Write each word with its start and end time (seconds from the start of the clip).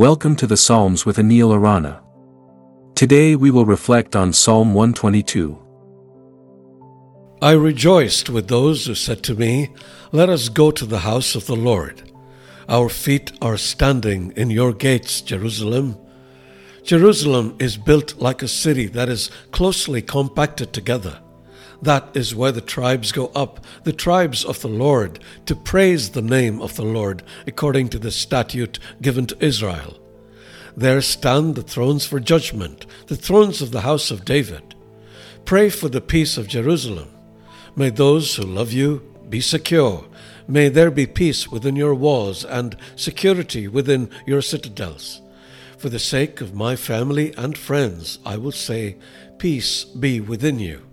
Welcome 0.00 0.34
to 0.36 0.46
the 0.46 0.56
Psalms 0.56 1.04
with 1.04 1.18
Anil 1.18 1.52
Arana. 1.52 2.02
Today 2.94 3.36
we 3.36 3.50
will 3.50 3.66
reflect 3.66 4.16
on 4.16 4.32
Psalm 4.32 4.72
122. 4.72 5.58
I 7.42 7.50
rejoiced 7.50 8.30
with 8.30 8.48
those 8.48 8.86
who 8.86 8.94
said 8.94 9.22
to 9.24 9.34
me, 9.34 9.68
Let 10.10 10.30
us 10.30 10.48
go 10.48 10.70
to 10.70 10.86
the 10.86 11.00
house 11.00 11.34
of 11.34 11.44
the 11.44 11.54
Lord. 11.54 12.10
Our 12.66 12.88
feet 12.88 13.32
are 13.42 13.58
standing 13.58 14.32
in 14.36 14.48
your 14.48 14.72
gates, 14.72 15.20
Jerusalem. 15.20 15.98
Jerusalem 16.82 17.56
is 17.58 17.76
built 17.76 18.18
like 18.18 18.40
a 18.40 18.48
city 18.48 18.86
that 18.86 19.10
is 19.10 19.30
closely 19.50 20.00
compacted 20.00 20.72
together. 20.72 21.20
That 21.82 22.10
is 22.14 22.34
where 22.34 22.52
the 22.52 22.60
tribes 22.60 23.10
go 23.10 23.28
up, 23.34 23.64
the 23.84 23.92
tribes 23.92 24.44
of 24.44 24.60
the 24.60 24.68
Lord, 24.68 25.18
to 25.46 25.56
praise 25.56 26.10
the 26.10 26.22
name 26.22 26.60
of 26.60 26.76
the 26.76 26.84
Lord, 26.84 27.22
according 27.46 27.88
to 27.90 27.98
the 27.98 28.10
statute 28.10 28.78
given 29.00 29.26
to 29.26 29.44
Israel. 29.44 29.98
There 30.76 31.00
stand 31.00 31.54
the 31.54 31.62
thrones 31.62 32.06
for 32.06 32.20
judgment, 32.20 32.86
the 33.06 33.16
thrones 33.16 33.62
of 33.62 33.70
the 33.70 33.80
house 33.80 34.10
of 34.10 34.24
David. 34.24 34.74
Pray 35.44 35.70
for 35.70 35.88
the 35.88 36.00
peace 36.00 36.36
of 36.36 36.48
Jerusalem. 36.48 37.08
May 37.74 37.90
those 37.90 38.36
who 38.36 38.42
love 38.42 38.72
you 38.72 39.02
be 39.28 39.40
secure. 39.40 40.04
May 40.46 40.68
there 40.68 40.90
be 40.90 41.06
peace 41.06 41.48
within 41.48 41.76
your 41.76 41.94
walls 41.94 42.44
and 42.44 42.76
security 42.96 43.68
within 43.68 44.10
your 44.26 44.42
citadels. 44.42 45.22
For 45.78 45.88
the 45.88 45.98
sake 45.98 46.40
of 46.40 46.54
my 46.54 46.76
family 46.76 47.32
and 47.38 47.56
friends, 47.56 48.18
I 48.26 48.36
will 48.36 48.52
say, 48.52 48.98
Peace 49.38 49.84
be 49.84 50.20
within 50.20 50.58
you. 50.58 50.89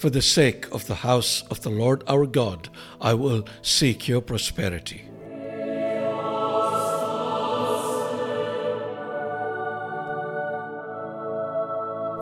For 0.00 0.08
the 0.08 0.22
sake 0.22 0.64
of 0.72 0.86
the 0.86 0.94
house 0.94 1.42
of 1.50 1.60
the 1.60 1.68
Lord 1.68 2.04
our 2.08 2.24
God, 2.24 2.70
I 3.02 3.12
will 3.12 3.44
seek 3.60 4.08
your 4.08 4.22
prosperity. 4.22 5.04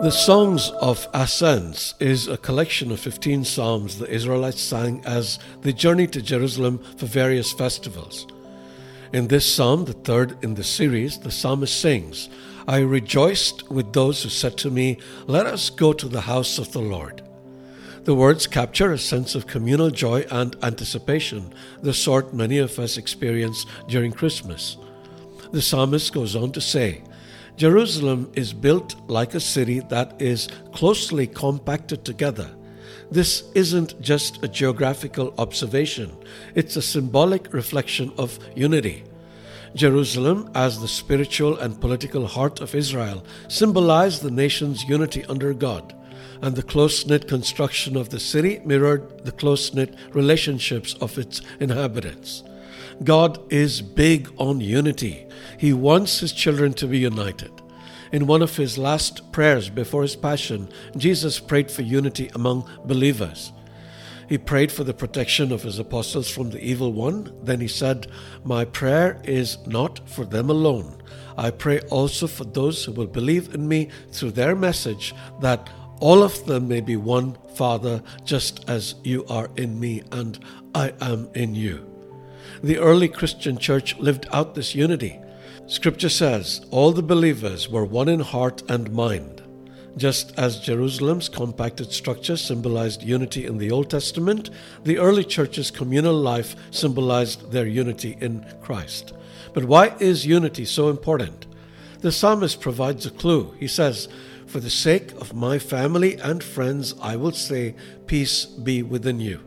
The 0.02 0.10
Songs 0.10 0.70
of 0.80 1.06
Ascents 1.14 1.94
is 2.00 2.26
a 2.26 2.36
collection 2.36 2.90
of 2.90 2.98
15 2.98 3.44
psalms 3.44 3.98
the 3.98 4.10
Israelites 4.10 4.60
sang 4.60 5.00
as 5.04 5.38
they 5.60 5.72
journeyed 5.72 6.12
to 6.14 6.20
Jerusalem 6.20 6.80
for 6.96 7.06
various 7.06 7.52
festivals. 7.52 8.26
In 9.12 9.28
this 9.28 9.46
psalm, 9.46 9.84
the 9.84 9.92
third 9.92 10.36
in 10.42 10.56
the 10.56 10.64
series, 10.64 11.20
the 11.20 11.30
psalmist 11.30 11.80
sings, 11.80 12.28
I 12.66 12.78
rejoiced 12.78 13.70
with 13.70 13.92
those 13.92 14.24
who 14.24 14.30
said 14.30 14.58
to 14.58 14.68
me, 14.68 14.98
Let 15.28 15.46
us 15.46 15.70
go 15.70 15.92
to 15.92 16.08
the 16.08 16.22
house 16.22 16.58
of 16.58 16.72
the 16.72 16.80
Lord. 16.80 17.22
The 18.08 18.14
words 18.14 18.46
capture 18.46 18.90
a 18.90 18.96
sense 18.96 19.34
of 19.34 19.46
communal 19.46 19.90
joy 19.90 20.24
and 20.30 20.56
anticipation, 20.62 21.52
the 21.82 21.92
sort 21.92 22.32
many 22.32 22.56
of 22.56 22.78
us 22.78 22.96
experience 22.96 23.66
during 23.86 24.12
Christmas. 24.12 24.78
The 25.52 25.60
psalmist 25.60 26.14
goes 26.14 26.34
on 26.34 26.52
to 26.52 26.60
say, 26.62 27.02
Jerusalem 27.58 28.32
is 28.34 28.54
built 28.54 28.96
like 29.10 29.34
a 29.34 29.40
city 29.40 29.80
that 29.90 30.22
is 30.22 30.48
closely 30.72 31.26
compacted 31.26 32.02
together. 32.02 32.48
This 33.10 33.44
isn't 33.54 34.00
just 34.00 34.42
a 34.42 34.48
geographical 34.48 35.34
observation, 35.36 36.10
it's 36.54 36.76
a 36.76 36.80
symbolic 36.80 37.52
reflection 37.52 38.10
of 38.16 38.38
unity. 38.56 39.04
Jerusalem, 39.74 40.50
as 40.54 40.80
the 40.80 40.88
spiritual 40.88 41.58
and 41.58 41.78
political 41.78 42.26
heart 42.26 42.62
of 42.62 42.74
Israel, 42.74 43.22
symbolized 43.48 44.22
the 44.22 44.30
nation's 44.30 44.82
unity 44.84 45.26
under 45.26 45.52
God 45.52 45.94
and 46.42 46.55
the 46.55 46.62
close 46.62 47.06
knit 47.06 47.28
construction 47.28 47.97
of 47.97 48.11
the 48.11 48.20
city 48.20 48.61
mirrored 48.64 49.25
the 49.25 49.33
close 49.33 49.75
knit 49.75 49.94
relationships 50.12 50.94
of 51.00 51.19
its 51.19 51.41
inhabitants. 51.61 52.42
God 53.05 53.41
is 53.53 53.81
big 53.81 54.28
on 54.39 54.61
unity. 54.61 55.27
He 55.59 55.72
wants 55.72 56.20
his 56.20 56.33
children 56.33 56.72
to 56.75 56.86
be 56.86 56.98
united. 56.98 57.53
In 58.11 58.27
one 58.27 58.42
of 58.42 58.56
his 58.56 58.78
last 58.78 59.33
prayers 59.33 59.69
before 59.69 60.03
his 60.03 60.16
passion, 60.16 60.69
Jesus 60.97 61.39
prayed 61.39 61.70
for 61.70 61.83
unity 61.83 62.31
among 62.34 62.69
believers. 62.84 63.53
He 64.28 64.38
prayed 64.38 64.71
for 64.71 64.84
the 64.84 64.94
protection 64.94 65.53
of 65.53 65.62
his 65.62 65.78
apostles 65.78 66.28
from 66.28 66.50
the 66.50 66.62
evil 66.62 66.93
one. 66.93 67.32
Then 67.43 67.60
he 67.60 67.69
said, 67.69 68.09
My 68.44 68.65
prayer 68.65 69.21
is 69.25 69.59
not 69.66 70.06
for 70.09 70.25
them 70.25 70.50
alone. 70.50 71.03
I 71.37 71.50
pray 71.50 71.81
also 71.82 72.27
for 72.27 72.44
those 72.44 72.84
who 72.84 72.93
will 72.93 73.06
believe 73.06 73.54
in 73.54 73.69
me 73.69 73.88
through 74.10 74.32
their 74.32 74.54
message, 74.54 75.15
that 75.41 75.71
all 76.00 76.22
of 76.22 76.47
them 76.47 76.69
may 76.69 76.81
be 76.81 76.97
one 76.97 77.36
Father, 77.54 78.03
just 78.25 78.69
as 78.69 78.94
you 79.03 79.25
are 79.26 79.50
in 79.56 79.78
me 79.81 80.03
and 80.12 80.38
I 80.75 80.92
am 81.00 81.28
in 81.34 81.54
you. 81.54 81.84
The 82.62 82.78
early 82.78 83.09
Christian 83.09 83.59
church 83.59 83.97
lived 83.98 84.26
out 84.32 84.54
this 84.54 84.75
unity. 84.75 85.20
Scripture 85.66 86.09
says 86.09 86.64
all 86.70 86.92
the 86.92 87.03
believers 87.03 87.69
were 87.69 87.84
one 87.84 88.09
in 88.09 88.20
heart 88.20 88.62
and 88.70 88.92
mind. 88.92 89.42
Just 89.97 90.38
as 90.38 90.60
Jerusalem's 90.60 91.28
compacted 91.28 91.92
structure 91.92 92.36
symbolized 92.36 93.03
unity 93.03 93.47
in 93.47 93.59
the 93.59 93.72
Old 93.72 93.91
Testament, 93.91 94.50
the 94.84 94.98
early 94.98 95.25
church's 95.25 95.72
communal 95.72 96.15
life 96.15 96.54
symbolized 96.70 97.50
their 97.50 97.66
unity 97.66 98.16
in 98.20 98.47
Christ. 98.62 99.12
But 99.53 99.65
why 99.65 99.97
is 99.98 100.25
unity 100.25 100.65
so 100.65 100.88
important? 100.88 101.47
The 102.00 102.12
psalmist 102.12 102.60
provides 102.60 103.06
a 103.06 103.10
clue. 103.10 103.54
He 103.59 103.66
says, 103.66 104.09
for 104.48 104.60
the 104.60 104.70
sake 104.70 105.12
of 105.20 105.34
my 105.34 105.59
family 105.59 106.16
and 106.16 106.42
friends, 106.42 106.94
I 107.00 107.16
will 107.16 107.32
say, 107.32 107.75
Peace 108.06 108.47
be 108.47 108.82
within 108.82 109.20
you. 109.20 109.41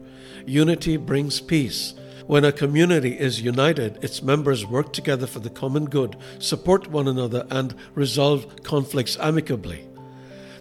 Unity 0.45 0.97
brings 0.97 1.41
peace. 1.41 1.95
When 2.27 2.45
a 2.45 2.51
community 2.51 3.19
is 3.19 3.41
united, 3.41 4.03
its 4.03 4.21
members 4.21 4.65
work 4.65 4.93
together 4.93 5.27
for 5.27 5.39
the 5.39 5.49
common 5.49 5.85
good, 5.85 6.15
support 6.39 6.87
one 6.87 7.07
another, 7.07 7.45
and 7.49 7.75
resolve 7.95 8.63
conflicts 8.63 9.17
amicably. 9.19 9.87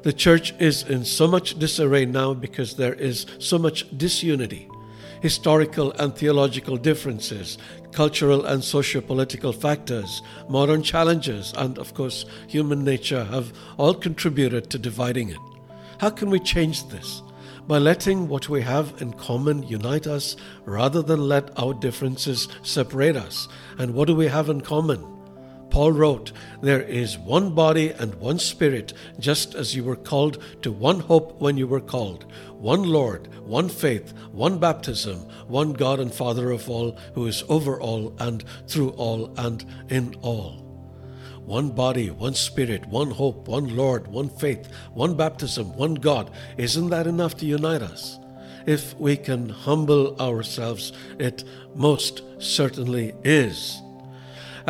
The 0.02 0.12
church 0.12 0.54
is 0.58 0.82
in 0.82 1.04
so 1.04 1.28
much 1.28 1.58
disarray 1.58 2.06
now 2.06 2.32
because 2.32 2.74
there 2.74 2.94
is 2.94 3.26
so 3.38 3.58
much 3.58 3.86
disunity 3.96 4.68
historical 5.20 5.92
and 5.92 6.14
theological 6.14 6.76
differences, 6.76 7.58
cultural 7.92 8.46
and 8.46 8.62
socio-political 8.62 9.52
factors, 9.52 10.22
modern 10.48 10.82
challenges, 10.82 11.52
and 11.56 11.78
of 11.78 11.94
course, 11.94 12.24
human 12.48 12.84
nature 12.84 13.24
have 13.24 13.52
all 13.76 13.94
contributed 13.94 14.70
to 14.70 14.78
dividing 14.78 15.30
it. 15.30 15.38
How 15.98 16.10
can 16.10 16.30
we 16.30 16.40
change 16.40 16.88
this? 16.88 17.22
By 17.66 17.78
letting 17.78 18.26
what 18.28 18.48
we 18.48 18.62
have 18.62 19.00
in 19.00 19.12
common 19.12 19.62
unite 19.64 20.06
us 20.06 20.36
rather 20.64 21.02
than 21.02 21.28
let 21.28 21.56
our 21.58 21.74
differences 21.74 22.48
separate 22.62 23.16
us. 23.16 23.48
And 23.78 23.94
what 23.94 24.08
do 24.08 24.16
we 24.16 24.26
have 24.26 24.48
in 24.48 24.62
common? 24.62 25.19
Paul 25.70 25.92
wrote, 25.92 26.32
There 26.60 26.82
is 26.82 27.16
one 27.16 27.54
body 27.54 27.90
and 27.90 28.14
one 28.16 28.38
spirit, 28.38 28.92
just 29.18 29.54
as 29.54 29.74
you 29.74 29.84
were 29.84 29.96
called 29.96 30.42
to 30.62 30.72
one 30.72 31.00
hope 31.00 31.40
when 31.40 31.56
you 31.56 31.66
were 31.66 31.80
called, 31.80 32.26
one 32.52 32.82
Lord, 32.82 33.28
one 33.44 33.68
faith, 33.68 34.12
one 34.32 34.58
baptism, 34.58 35.18
one 35.46 35.72
God 35.72 36.00
and 36.00 36.12
Father 36.12 36.50
of 36.50 36.68
all, 36.68 36.98
who 37.14 37.26
is 37.26 37.44
over 37.48 37.80
all 37.80 38.14
and 38.18 38.44
through 38.66 38.90
all 38.90 39.32
and 39.38 39.64
in 39.88 40.14
all. 40.22 40.66
One 41.44 41.70
body, 41.70 42.10
one 42.10 42.34
spirit, 42.34 42.86
one 42.86 43.10
hope, 43.10 43.48
one 43.48 43.74
Lord, 43.76 44.06
one 44.06 44.28
faith, 44.28 44.70
one 44.92 45.16
baptism, 45.16 45.74
one 45.76 45.94
God. 45.94 46.30
Isn't 46.58 46.90
that 46.90 47.06
enough 47.06 47.36
to 47.38 47.46
unite 47.46 47.82
us? 47.82 48.18
If 48.66 48.94
we 48.98 49.16
can 49.16 49.48
humble 49.48 50.20
ourselves, 50.20 50.92
it 51.18 51.44
most 51.74 52.22
certainly 52.38 53.14
is. 53.24 53.80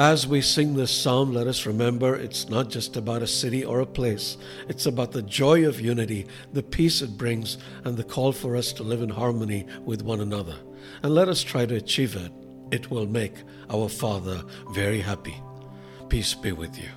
As 0.00 0.26
we 0.26 0.40
sing 0.40 0.72
this 0.72 0.90
psalm, 0.90 1.34
let 1.34 1.46
us 1.46 1.66
remember 1.66 2.16
it's 2.16 2.48
not 2.48 2.70
just 2.70 2.96
about 2.96 3.20
a 3.20 3.26
city 3.26 3.66
or 3.66 3.80
a 3.80 3.86
place. 3.86 4.38
It's 4.66 4.86
about 4.86 5.12
the 5.12 5.20
joy 5.20 5.68
of 5.68 5.78
unity, 5.78 6.26
the 6.54 6.62
peace 6.62 7.02
it 7.02 7.18
brings, 7.18 7.58
and 7.84 7.98
the 7.98 8.02
call 8.02 8.32
for 8.32 8.56
us 8.56 8.72
to 8.72 8.82
live 8.82 9.02
in 9.02 9.10
harmony 9.10 9.66
with 9.84 10.00
one 10.00 10.20
another. 10.20 10.56
And 11.02 11.14
let 11.14 11.28
us 11.28 11.42
try 11.42 11.66
to 11.66 11.74
achieve 11.74 12.16
it. 12.16 12.32
It 12.70 12.90
will 12.90 13.04
make 13.04 13.34
our 13.68 13.90
Father 13.90 14.42
very 14.70 15.00
happy. 15.02 15.38
Peace 16.08 16.32
be 16.32 16.52
with 16.52 16.78
you. 16.78 16.88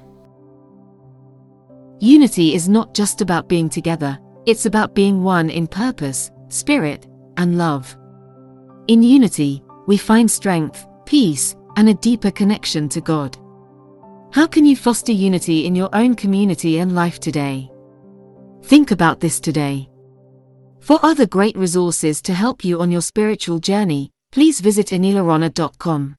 Unity 2.00 2.56
is 2.56 2.70
not 2.70 2.94
just 2.94 3.20
about 3.20 3.50
being 3.50 3.68
together, 3.68 4.18
it's 4.46 4.66
about 4.66 4.96
being 4.96 5.24
one 5.24 5.50
in 5.50 5.68
purpose, 5.68 6.32
spirit, 6.48 7.06
and 7.36 7.58
love. 7.58 7.98
In 8.88 9.04
unity, 9.04 9.62
we 9.88 9.98
find 9.98 10.32
strength, 10.32 10.88
peace, 11.06 11.58
and 11.75 11.90
a 11.90 11.94
deeper 11.94 12.31
connection 12.31 12.90
to 12.90 13.02
God. 13.02 13.38
How 14.31 14.48
can 14.48 14.66
you 14.66 14.75
foster 14.75 15.12
unity 15.12 15.66
in 15.66 15.75
your 15.75 15.90
own 15.94 16.16
community 16.16 16.80
and 16.80 16.96
life 16.96 17.20
today? 17.20 17.72
Think 18.64 18.92
about 18.92 19.20
this 19.20 19.40
today. 19.40 19.90
For 20.80 21.00
other 21.04 21.25
great 21.25 21.56
resources 21.56 22.22
to 22.24 22.34
help 22.34 22.66
you 22.66 22.81
on 22.81 22.92
your 22.92 23.02
spiritual 23.02 23.60
journey, 23.60 24.12
please 24.31 24.60
visit 24.60 24.88
anilarana.com. 24.88 26.16